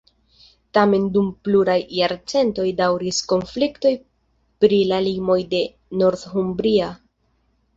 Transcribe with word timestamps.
Tamen 0.75 1.03
dum 1.17 1.25
pluraj 1.47 1.75
jarcentoj 1.97 2.65
daŭris 2.79 3.19
konfliktoj 3.33 3.93
pri 4.65 4.81
la 4.93 5.01
limoj 5.09 5.39
de 5.53 5.63
Northumbria. 6.05 6.91